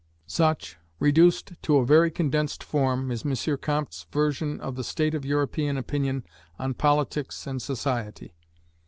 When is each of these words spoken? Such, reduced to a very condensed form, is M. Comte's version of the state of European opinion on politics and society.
Such, 0.25 0.77
reduced 0.97 1.51
to 1.61 1.77
a 1.77 1.85
very 1.85 2.09
condensed 2.09 2.63
form, 2.63 3.11
is 3.11 3.23
M. 3.23 3.35
Comte's 3.59 4.07
version 4.11 4.59
of 4.59 4.75
the 4.75 4.83
state 4.83 5.13
of 5.13 5.25
European 5.25 5.77
opinion 5.77 6.23
on 6.57 6.73
politics 6.73 7.45
and 7.45 7.61
society. 7.61 8.33